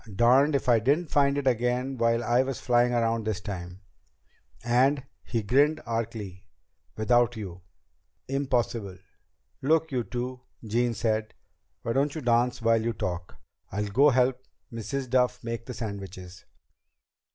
Darned 0.15 0.55
if 0.55 0.67
I 0.67 0.79
didn't 0.79 1.11
find 1.11 1.37
it 1.37 1.45
again 1.45 1.95
while 1.95 2.23
I 2.23 2.41
was 2.41 2.59
flying 2.59 2.91
around 2.91 3.23
this 3.23 3.39
time. 3.39 3.81
And" 4.63 5.03
he 5.23 5.43
grinned 5.43 5.79
archly 5.85 6.47
"without 6.97 7.35
you!" 7.37 7.61
"Impossible!" 8.27 8.97
"Look, 9.61 9.91
you 9.91 10.03
two," 10.03 10.41
Jean 10.65 10.95
said. 10.95 11.35
"Why 11.83 11.93
don't 11.93 12.15
you 12.15 12.21
dance 12.21 12.63
while 12.63 12.81
you 12.81 12.93
talk? 12.93 13.35
I'll 13.71 13.89
go 13.89 14.09
help 14.09 14.43
Mrs. 14.73 15.07
Duff 15.07 15.43
make 15.43 15.67
the 15.67 15.73
sandwiches." 15.75 16.45